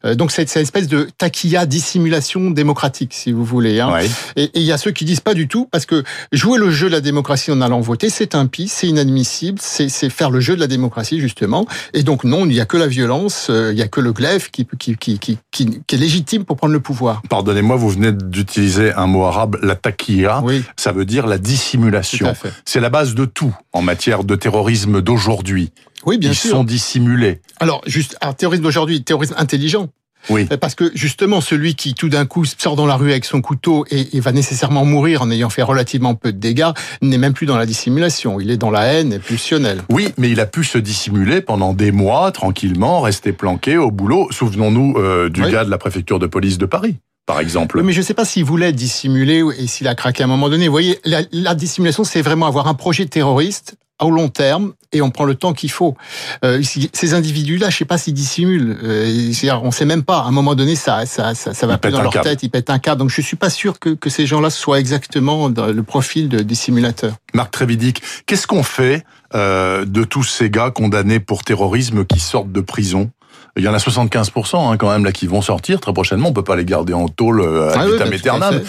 Euh, 0.05 0.15
donc 0.15 0.31
c'est 0.31 0.49
cette 0.49 0.63
espèce 0.63 0.89
de 0.89 1.09
taquilla 1.19 1.67
dissimulation 1.67 2.51
démocratique, 2.51 3.13
si 3.15 3.33
vous 3.33 3.45
voulez. 3.45 3.81
Hein. 3.81 3.93
Et 4.37 4.51
il 4.55 4.63
y 4.63 4.73
a 4.73 4.79
ceux 4.79 4.91
qui 4.91 5.05
disent 5.05 5.21
pas 5.21 5.35
du 5.35 5.49
tout, 5.49 5.69
parce 5.71 5.87
que 5.87 6.05
jouer 6.33 6.59
le 6.59 6.71
jeu 6.71 6.89
de 6.89 6.93
la 6.93 7.01
démocratie 7.01 7.51
en 7.51 7.61
allant 7.61 7.81
voter, 7.81 8.11
c'est 8.11 8.35
impie, 8.35 8.69
c'est 8.69 8.87
inadmissible, 8.87 9.59
c'est 9.61 10.11
faire 10.11 10.31
le 10.31 10.41
jeu 10.41 10.55
de 10.55 10.61
la 10.61 10.67
démocratie 10.67 11.21
justement. 11.21 11.67
Et 11.93 12.03
donc 12.03 12.25
non, 12.25 12.45
il 12.45 12.51
n'y 12.53 12.61
a 12.61 12.67
que 12.67 12.77
la 12.77 12.87
violence, 12.87 13.49
euh, 13.51 13.73
il 13.73 13.77
n'y 13.77 13.83
a 13.83 13.89
que 13.89 14.01
le 14.01 14.13
glaive 14.13 14.51
qui, 14.51 14.67
qui, 14.79 14.97
qui, 14.97 15.19
qui, 15.19 15.39
qui, 15.51 15.81
est 15.93 15.99
légitime 15.99 16.45
pour 16.45 16.57
prendre 16.57 16.73
le 16.73 16.81
pouvoir. 16.81 17.23
Pardonnez-moi, 17.29 17.77
vous 17.77 17.91
venez 17.91 18.13
d'utiliser 18.13 18.93
un 18.93 19.07
mot 19.07 19.25
arabe, 19.25 19.59
la 19.63 19.75
taquilla. 19.75 20.41
Oui. 20.45 20.63
Ça 20.77 20.93
veut 20.93 21.05
dire 21.05 21.27
la 21.27 21.39
dissimulation. 21.39 22.35
C'est 22.65 22.81
la 22.81 22.91
base 22.91 23.15
de 23.15 23.25
tout 23.25 23.55
en 23.73 23.83
matière 23.83 24.25
de 24.25 24.35
terrorisme 24.37 25.01
d'aujourd'hui. 25.01 25.73
Oui, 26.07 26.19
bien 26.19 26.31
Ils 26.31 26.37
sûr. 26.37 26.51
sont 26.51 26.65
dissimulés. 26.65 27.41
Alors, 27.61 27.83
juste, 27.87 28.17
un 28.21 28.33
terrorisme 28.33 28.63
d'aujourd'hui, 28.63 29.03
terrorisme 29.03 29.35
intelligent. 29.37 29.89
Oui. 30.29 30.47
Parce 30.61 30.75
que 30.75 30.91
justement, 30.95 31.41
celui 31.41 31.75
qui 31.75 31.95
tout 31.95 32.09
d'un 32.09 32.27
coup 32.27 32.45
sort 32.45 32.77
dans 32.77 32.87
la 32.87 32.97
rue 32.97 33.11
avec 33.11 33.25
son 33.25 33.41
couteau 33.41 33.85
et, 33.91 34.19
va 34.21 34.33
nécessairement 34.33 34.85
mourir 34.85 35.23
en 35.23 35.31
ayant 35.31 35.51
fait 35.51 35.63
relativement 35.63 36.15
peu 36.15 36.33
de 36.33 36.39
dégâts, 36.39 36.71
n'est 37.01 37.19
même 37.19 37.33
plus 37.33 37.47
dans 37.47 37.57
la 37.57 37.67
dissimulation. 37.67 38.41
Il 38.41 38.51
est 38.51 38.57
dans 38.57 38.71
la 38.71 38.85
haine 38.85 39.19
pulsionnelle. 39.21 39.83
Oui, 39.89 40.09
mais 40.19 40.31
il 40.31 40.41
a 40.41 40.47
pu 40.47 40.65
se 40.65 40.79
dissimuler 40.79 41.41
pendant 41.41 41.73
des 41.73 41.93
mois 41.93 42.33
tranquillement, 42.33 43.01
rester 43.01 43.33
planqué 43.33 43.77
au 43.77 43.91
boulot. 43.91 44.29
Souvenons-nous 44.33 44.95
euh, 44.97 45.29
du 45.29 45.43
gars 45.43 45.65
de 45.65 45.71
la 45.71 45.79
préfecture 45.79 46.19
de 46.19 46.27
police 46.27 46.59
de 46.59 46.67
Paris 46.67 46.97
par 47.27 47.41
exemple. 47.41 47.79
Oui, 47.79 47.83
mais 47.83 47.93
je 47.93 47.99
ne 47.99 48.05
sais 48.05 48.15
pas 48.15 48.25
s'il 48.25 48.45
voulait 48.45 48.73
dissimuler 48.73 49.43
et 49.59 49.67
s'il 49.67 49.89
a 49.89 49.97
craqué 49.97 50.23
à 50.23 50.27
un 50.27 50.29
moment 50.29 50.49
donné. 50.49 50.69
Vous 50.69 50.73
voyez, 50.73 51.01
la, 51.05 51.23
la 51.33 51.57
dissimulation, 51.57 52.05
c'est 52.05 52.23
vraiment 52.23 52.47
avoir 52.47 52.69
un 52.69 52.75
projet 52.75 53.07
terroriste 53.07 53.77
au 54.01 54.11
long 54.11 54.29
terme 54.29 54.73
et 54.93 55.03
on 55.03 55.11
prend 55.11 55.25
le 55.25 55.35
temps 55.35 55.53
qu'il 55.53 55.71
faut. 55.71 55.97
Euh, 56.45 56.63
ces 56.93 57.15
individus-là, 57.15 57.71
je 57.71 57.79
sais 57.79 57.85
pas 57.85 57.99
s'ils 57.99 58.15
dissimulent. 58.15 58.79
Euh, 58.83 59.33
on 59.63 59.71
sait 59.71 59.85
même 59.85 60.03
pas. 60.03 60.19
À 60.19 60.25
un 60.25 60.31
moment 60.31 60.55
donné, 60.55 60.75
ça, 60.75 61.07
ça, 61.07 61.35
ça, 61.35 61.55
ça 61.55 61.67
va 61.67 61.79
plus 61.79 61.91
dans 61.91 62.03
leur 62.03 62.13
tête, 62.21 62.43
ils 62.43 62.51
pètent 62.51 62.71
un 62.71 62.79
câble. 62.79 63.01
Donc 63.01 63.11
je 63.11 63.21
suis 63.21 63.37
pas 63.37 63.51
sûr 63.51 63.79
que, 63.79 63.91
que 63.91 64.11
ces 64.11 64.27
gens-là 64.27 64.51
soient 64.51 64.81
exactement 64.81 65.51
dans 65.51 65.67
le 65.67 65.83
profil 65.83 66.29
de 66.29 66.41
dissimulateur. 66.41 67.15
Marc 67.35 67.51
Trévidic, 67.51 68.03
qu'est-ce 68.27 68.47
qu'on 68.47 68.63
fait 68.63 69.05
euh, 69.35 69.85
de 69.85 70.05
tous 70.05 70.25
ces 70.25 70.51
gars 70.51 70.71
condamnés 70.71 71.21
pour 71.21 71.45
terrorisme 71.45 72.05
qui 72.05 72.21
sortent 72.21 72.53
de 72.53 72.61
prison? 72.61 73.11
Il 73.59 73.65
y 73.65 73.69
en 73.69 73.75
a 73.75 73.79
75% 73.79 74.73
hein, 74.73 74.77
quand 74.77 74.91
même 74.91 75.05
là 75.05 75.13
qui 75.13 75.27
vont 75.27 75.41
sortir 75.41 75.81
très 75.81 75.93
prochainement. 75.93 76.29
On 76.29 76.33
peut 76.33 76.45
pas 76.45 76.57
les 76.57 76.67
garder 76.67 76.93
en 76.93 77.09
tôle 77.09 77.41
euh, 77.41 77.71
à 77.71 77.81
ah 77.81 77.87
vitam 77.87 78.13
aeternam. 78.13 78.61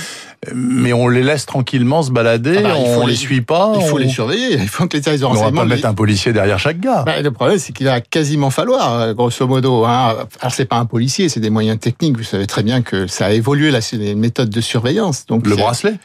Mais 0.54 0.94
on 0.94 1.08
les 1.08 1.24
laisse 1.24 1.46
tranquillement 1.46 2.04
se 2.04 2.12
balader, 2.12 2.58
ah 2.60 2.62
bah, 2.62 2.76
on 2.78 3.06
les, 3.06 3.14
les 3.14 3.18
suit 3.18 3.42
pas. 3.42 3.74
Il 3.80 3.86
faut 3.88 3.98
les 3.98 4.08
surveiller, 4.08 4.54
il 4.54 4.68
faut 4.68 4.88
que 4.88 4.96
les 4.96 5.04
services 5.04 5.22
de 5.22 5.26
renseignement... 5.26 5.50
On 5.50 5.64
va 5.66 5.70
pas 5.70 5.76
mettre 5.76 5.88
un 5.88 5.94
policier 5.94 6.32
derrière 6.32 6.60
chaque 6.60 6.80
gars. 6.80 7.04
Bah, 7.06 7.22
le 7.22 7.32
problème, 7.32 7.58
c'est 7.58 7.74
qu'il 7.74 7.88
va 7.88 8.02
quasiment 8.02 8.50
falloir, 8.50 8.94
euh, 8.94 9.14
grosso 9.14 9.48
modo. 9.48 9.84
Hein. 9.86 10.16
Alors, 10.40 10.54
c'est 10.54 10.66
pas 10.66 10.78
un 10.78 10.86
policier, 10.86 11.28
c'est 11.28 11.40
des 11.40 11.50
moyens 11.50 11.80
techniques. 11.80 12.18
Vous 12.18 12.24
savez 12.24 12.46
très 12.46 12.64
bien 12.64 12.82
que 12.82 13.08
ça 13.08 13.26
a 13.26 13.32
évolué, 13.32 13.72
c'est 13.82 13.98
des 13.98 14.16
méthodes 14.16 14.50
de 14.50 14.62
surveillance. 14.62 15.26
Donc, 15.26 15.48
le 15.48 15.56
bracelet 15.56 15.96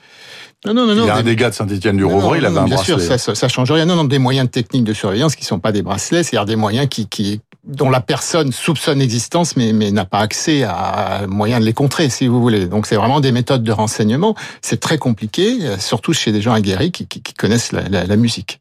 Non, 0.65 0.75
non, 0.75 0.87
non, 0.87 0.95
non. 0.95 1.03
Il 1.05 1.07
y 1.07 1.11
a 1.11 1.15
un 1.17 1.23
des- 1.23 1.31
dégât 1.31 1.51
de 1.51 1.55
Saint-Étienne-du-Rouvray, 1.55 2.21
Non, 2.23 2.29
non, 2.29 2.35
il 2.37 2.47
avait 2.47 2.59
un 2.59 2.65
bien 2.65 2.77
bracelet. 2.77 2.99
sûr, 2.99 3.01
ça, 3.01 3.19
ça, 3.19 3.35
ça 3.35 3.49
change 3.49 3.71
rien. 3.73 3.85
Non, 3.85 3.97
non, 3.97 4.05
des 4.05 4.19
moyens 4.21 4.49
techniques 4.51 4.85
de 4.85 4.93
surveillance 4.93 5.35
qui 5.35 5.45
sont 5.45 5.59
pas 5.59 5.73
des 5.73 5.83
bracelets, 5.83 6.23
c'est-à-dire 6.23 6.47
des 6.47 6.55
moyens 6.57 6.89
qui, 6.89 7.09
qui, 7.09 7.41
dont 7.65 7.91
la 7.91 8.01
personne 8.01 8.53
soupçonne 8.53 9.01
l'existence, 9.01 9.57
mais, 9.57 9.73
mais 9.73 9.91
n'a 9.91 10.05
pas 10.05 10.21
accès 10.21 10.63
à 10.63 11.27
moyen 11.27 11.59
de 11.59 11.65
les 11.65 11.73
contrer, 11.73 12.09
si 12.11 12.29
vous 12.29 12.41
voulez. 12.41 12.67
Donc, 12.67 12.87
c'est 12.87 12.97
vraiment 12.97 13.19
des 13.21 13.33
méthodes 13.33 13.65
de 13.65 13.73
renseignement. 13.73 14.37
C'est 14.63 14.79
très 14.79 14.99
compliqué, 14.99 15.59
euh, 15.63 15.79
surtout 15.79 16.13
chez 16.13 16.31
des 16.31 16.41
gens 16.41 16.53
aguerris 16.53 16.93
qui, 16.93 17.07
qui, 17.09 17.21
qui 17.23 17.35
connaissent 17.35 17.73
la, 17.73 17.89
la, 17.89 18.05
la 18.05 18.17
musique. 18.17 18.61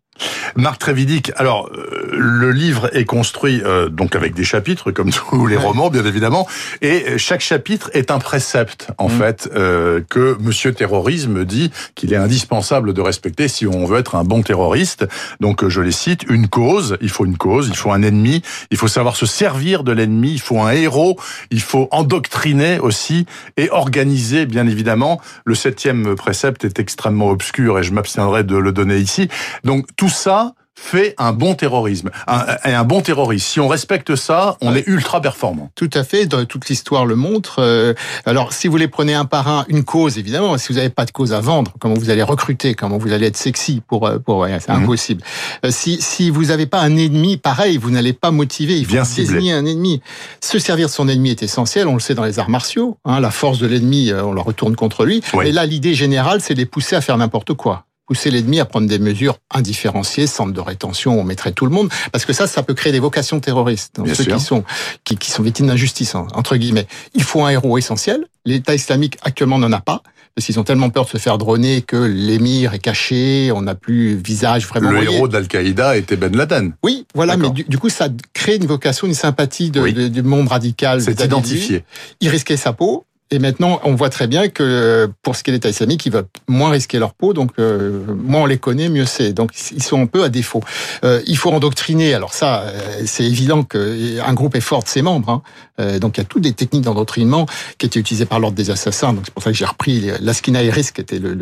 Marc 0.55 0.79
Trévidic, 0.79 1.31
alors 1.35 1.69
euh, 1.73 2.09
le 2.11 2.51
livre 2.51 2.89
est 2.95 3.05
construit 3.05 3.61
euh, 3.65 3.89
donc 3.89 4.15
avec 4.15 4.33
des 4.33 4.43
chapitres 4.43 4.91
comme 4.91 5.11
tous 5.29 5.47
les 5.47 5.57
Ouais. 5.57 5.63
romans 5.63 5.89
bien 5.89 6.05
évidemment 6.05 6.47
et 6.81 7.17
chaque 7.17 7.41
chapitre 7.41 7.89
est 7.93 8.11
un 8.11 8.19
précepte 8.19 8.87
en 8.97 9.07
Mm. 9.07 9.11
fait 9.11 9.49
euh, 9.55 10.01
que 10.09 10.37
monsieur 10.39 10.73
terrorisme 10.73 11.43
dit 11.45 11.71
qu'il 11.95 12.13
est 12.13 12.17
indispensable 12.17 12.93
de 12.93 13.01
respecter 13.01 13.47
si 13.47 13.65
on 13.67 13.85
veut 13.85 13.99
être 13.99 14.15
un 14.15 14.23
bon 14.23 14.41
terroriste. 14.41 15.05
Donc 15.39 15.63
euh, 15.63 15.69
je 15.69 15.81
les 15.81 15.91
cite 15.91 16.23
une 16.29 16.47
cause, 16.47 16.97
il 17.01 17.09
faut 17.09 17.25
une 17.25 17.37
cause, 17.37 17.67
il 17.69 17.75
faut 17.75 17.91
un 17.91 18.01
ennemi, 18.03 18.41
il 18.71 18.77
faut 18.77 18.87
savoir 18.87 19.15
se 19.15 19.25
servir 19.25 19.83
de 19.83 19.91
l'ennemi, 19.91 20.31
il 20.33 20.39
faut 20.41 20.61
un 20.61 20.71
héros, 20.71 21.17
il 21.49 21.61
faut 21.61 21.87
endoctriner 21.91 22.79
aussi 22.79 23.25
et 23.57 23.69
organiser 23.71 24.45
bien 24.45 24.67
évidemment. 24.67 25.19
Le 25.45 25.55
septième 25.55 26.15
précepte 26.15 26.63
est 26.65 26.79
extrêmement 26.79 27.29
obscur 27.29 27.79
et 27.79 27.83
je 27.83 27.91
m'abstiendrai 27.93 28.43
de 28.43 28.55
le 28.57 28.71
donner 28.71 28.97
ici. 28.97 29.27
Donc 29.63 29.85
tout 29.97 30.09
ça 30.11 30.53
fait 30.73 31.13
un 31.19 31.31
bon 31.31 31.53
terrorisme. 31.53 32.09
Un, 32.27 32.45
et 32.65 32.73
un 32.73 32.85
bon 32.85 33.01
terroriste, 33.01 33.45
si 33.45 33.59
on 33.59 33.67
respecte 33.67 34.15
ça, 34.15 34.57
on 34.61 34.71
Ouais. 34.71 34.79
est 34.79 34.87
ultra 34.87 35.21
performant. 35.21 35.69
Tout 35.75 35.89
à 35.93 36.03
fait, 36.03 36.25
dans- 36.25 36.43
toute 36.45 36.69
l'histoire 36.69 37.05
le 37.05 37.15
montre. 37.15 37.57
Euh, 37.59 37.93
alors, 38.25 38.51
si 38.51 38.67
vous 38.67 38.77
les 38.77 38.87
prenez 38.87 39.13
un 39.13 39.25
par 39.25 39.47
un, 39.47 39.65
une 39.67 39.83
cause, 39.83 40.17
évidemment, 40.17 40.57
si 40.57 40.69
vous 40.69 40.75
n'avez 40.79 40.89
pas 40.89 41.05
de 41.05 41.11
cause 41.11 41.33
à 41.33 41.39
vendre, 41.39 41.73
comment 41.79 41.93
vous 41.93 42.09
allez 42.09 42.23
recruter, 42.23 42.73
comment 42.73 42.97
vous 42.97 43.11
allez 43.11 43.27
être 43.27 43.37
sexy 43.37 43.81
pour, 43.87 44.07
euh, 44.07 44.17
pour, 44.17 44.37
ouais, 44.37 44.57
c'est 44.59 44.71
Mhm. 44.71 44.83
impossible. 44.83 45.21
Euh, 45.65 45.69
si, 45.71 46.01
si 46.01 46.31
vous 46.31 46.45
n'avez 46.45 46.65
pas 46.65 46.79
un 46.79 46.95
ennemi, 46.97 47.37
pareil, 47.37 47.77
vous 47.77 47.91
n'allez 47.91 48.13
pas 48.13 48.31
motiver. 48.31 48.77
Il 48.79 48.85
faut 48.85 48.93
Bien 48.93 49.03
ciblé. 49.03 49.27
désigner 49.27 49.53
un 49.53 49.65
ennemi. 49.65 50.01
Se 50.41 50.57
servir 50.57 50.87
de 50.87 50.91
son 50.91 51.07
ennemi 51.09 51.29
est 51.29 51.43
essentiel. 51.43 51.87
On 51.89 51.93
le 51.95 51.99
sait 51.99 52.15
dans 52.15 52.25
les 52.25 52.39
arts 52.39 52.49
martiaux. 52.49 52.97
Hein, 53.05 53.19
la 53.19 53.29
force 53.29 53.59
de 53.59 53.67
l'ennemi, 53.67 54.11
on 54.13 54.33
la 54.33 54.41
retourne 54.41 54.75
contre 54.75 55.05
lui. 55.05 55.21
Oui. 55.33 55.45
Mais 55.45 55.51
là, 55.51 55.65
l'idée 55.67 55.93
générale, 55.93 56.41
c'est 56.41 56.55
de 56.55 56.59
les 56.59 56.65
pousser 56.65 56.95
à 56.95 57.01
faire 57.01 57.17
n'importe 57.17 57.53
quoi. 57.53 57.83
Pousser 58.11 58.29
l'ennemi 58.29 58.59
à 58.59 58.65
prendre 58.65 58.89
des 58.89 58.99
mesures 58.99 59.37
indifférenciées, 59.51 60.27
centre 60.27 60.51
de 60.51 60.59
rétention, 60.59 61.17
on 61.17 61.23
mettrait 61.23 61.53
tout 61.53 61.65
le 61.65 61.71
monde, 61.71 61.87
parce 62.11 62.25
que 62.25 62.33
ça, 62.33 62.45
ça 62.45 62.61
peut 62.61 62.73
créer 62.73 62.91
des 62.91 62.99
vocations 62.99 63.39
terroristes. 63.39 63.95
Donc, 63.95 64.07
Bien 64.07 64.15
ceux 64.15 64.25
sûr. 64.25 64.35
qui 64.35 64.43
sont 64.43 64.63
qui, 65.05 65.15
qui 65.15 65.31
sont 65.31 65.41
victimes 65.41 65.67
d'injustice, 65.67 66.13
hein, 66.13 66.27
entre 66.33 66.57
guillemets. 66.57 66.87
Il 67.15 67.23
faut 67.23 67.45
un 67.45 67.49
héros 67.51 67.77
essentiel. 67.77 68.25
L'État 68.43 68.75
islamique 68.75 69.17
actuellement 69.23 69.57
n'en 69.59 69.71
a 69.71 69.79
pas, 69.79 70.01
parce 70.35 70.45
qu'ils 70.45 70.59
ont 70.59 70.65
tellement 70.65 70.89
peur 70.89 71.05
de 71.05 71.09
se 71.09 71.19
faire 71.19 71.37
droner 71.37 71.83
que 71.83 71.95
l'émir 71.95 72.73
est 72.73 72.79
caché, 72.79 73.49
on 73.55 73.61
n'a 73.61 73.75
plus 73.75 74.17
visage 74.17 74.67
vraiment. 74.67 74.89
Le 74.89 74.97
voyé. 75.03 75.15
héros 75.15 75.29
d'Al-Qaïda 75.29 75.95
était 75.95 76.17
Ben 76.17 76.35
Laden. 76.35 76.73
Oui, 76.83 77.05
voilà, 77.15 77.37
mais 77.37 77.49
du, 77.51 77.63
du 77.63 77.77
coup, 77.77 77.87
ça 77.87 78.09
crée 78.33 78.57
une 78.57 78.65
vocation, 78.67 79.07
une 79.07 79.13
sympathie 79.13 79.71
de, 79.71 79.79
Oui. 79.79 79.93
de- 79.93 80.09
du 80.09 80.21
monde 80.21 80.49
radical. 80.49 81.01
C'est 81.01 81.23
identifié. 81.23 81.85
Ils 82.19 82.27
risquaient 82.27 82.57
sa 82.57 82.73
peau. 82.73 83.05
Et 83.33 83.39
maintenant, 83.39 83.79
on 83.85 83.95
voit 83.95 84.09
très 84.09 84.27
bien 84.27 84.50
que 84.50 84.61
euh, 84.61 85.07
pour 85.23 85.38
ce 85.38 85.43
qui 85.43 85.51
est 85.51 85.53
l'État 85.53 85.69
islamique, 85.69 86.05
ils 86.05 86.11
veulent 86.11 86.27
moins 86.50 86.69
risquer 86.69 87.00
leur 87.00 87.13
peau. 87.13 87.31
Donc, 87.31 87.51
euh, 87.59 88.03
moins 88.13 88.41
on 88.41 88.45
les 88.45 88.57
connaît, 88.57 88.89
mieux 88.89 89.05
c'est. 89.05 89.31
Donc, 89.31 89.51
ils 89.71 89.81
sont 89.81 90.01
un 90.01 90.05
peu 90.05 90.23
à 90.25 90.29
défaut. 90.29 90.61
Euh, 91.05 91.21
il 91.27 91.38
faut 91.38 91.50
endoctriner. 91.50 92.13
Alors 92.13 92.33
ça, 92.33 92.63
euh, 92.63 93.03
c'est 93.05 93.23
évident 93.23 93.63
qu'un 93.63 94.33
groupe 94.33 94.55
est 94.55 94.61
fort 94.61 94.83
de 94.83 94.89
ses 94.89 95.01
membres. 95.01 95.29
hein. 95.29 95.41
Euh, 95.79 95.97
donc, 95.97 96.17
il 96.17 96.19
y 96.19 96.23
a 96.23 96.25
toutes 96.25 96.43
des 96.43 96.51
techniques 96.51 96.83
d'endoctrinement 96.83 97.45
qui 97.77 97.85
étaient 97.85 98.01
utilisées 98.01 98.25
par 98.25 98.41
l'ordre 98.41 98.57
des 98.57 98.69
assassins. 98.69 99.13
Donc, 99.13 99.21
c'est 99.25 99.33
pour 99.33 99.43
ça 99.43 99.51
que 99.51 99.55
j'ai 99.57 99.65
repris 99.65 100.11
l'Askina 100.19 100.61
Iris, 100.61 100.91
qui 100.91 101.00
était 101.00 101.19
le- 101.19 101.33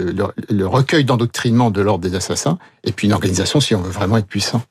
le 0.48 0.68
recueil 0.68 1.06
d'endoctrinement 1.06 1.72
de 1.72 1.82
l'ordre 1.82 2.08
des 2.08 2.16
assassins. 2.16 2.60
Et 2.84 2.92
puis, 2.92 3.08
une 3.08 3.14
organisation 3.14 3.60
si 3.62 3.74
on 3.74 3.82
veut 3.82 3.90
vraiment 3.92 4.18
être 4.18 4.28
puissant. 4.28 4.62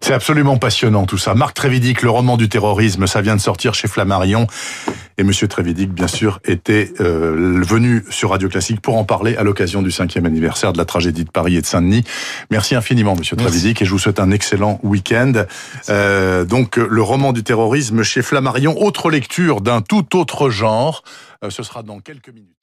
C'est 0.00 0.12
absolument 0.12 0.58
passionnant 0.58 1.06
tout 1.06 1.16
ça. 1.16 1.34
Marc 1.34 1.54
Trévidic, 1.54 2.02
le 2.02 2.10
roman 2.10 2.36
du 2.36 2.50
terrorisme, 2.50 3.06
ça 3.06 3.22
vient 3.22 3.36
de 3.36 3.40
sortir 3.40 3.72
chez 3.72 3.88
Flammarion. 3.88 4.46
Et 5.16 5.22
Monsieur 5.22 5.46
Trévidic, 5.46 5.92
bien 5.92 6.08
sûr, 6.08 6.40
était 6.44 6.92
euh, 7.00 7.62
venu 7.64 8.04
sur 8.10 8.30
Radio 8.30 8.48
Classique 8.48 8.80
pour 8.80 8.96
en 8.96 9.04
parler 9.04 9.36
à 9.36 9.44
l'occasion 9.44 9.80
du 9.80 9.92
cinquième 9.92 10.26
anniversaire 10.26 10.72
de 10.72 10.78
la 10.78 10.84
tragédie 10.84 11.24
de 11.24 11.30
Paris 11.30 11.56
et 11.56 11.60
de 11.60 11.66
Saint-Denis. 11.66 12.04
Merci 12.50 12.74
infiniment, 12.74 13.14
Monsieur. 13.14 13.36
Trévidic, 13.36 13.80
et 13.80 13.84
je 13.84 13.90
vous 13.90 13.98
souhaite 13.98 14.18
un 14.18 14.32
excellent 14.32 14.80
week-end. 14.82 15.44
Euh, 15.88 16.44
donc, 16.44 16.76
le 16.76 17.02
roman 17.02 17.32
du 17.32 17.44
terrorisme 17.44 18.02
chez 18.02 18.22
Flammarion, 18.22 18.80
autre 18.82 19.10
lecture 19.10 19.60
d'un 19.60 19.82
tout 19.82 20.16
autre 20.16 20.50
genre. 20.50 21.04
Euh, 21.44 21.50
ce 21.50 21.62
sera 21.62 21.82
dans 21.82 22.00
quelques 22.00 22.30
minutes. 22.30 22.53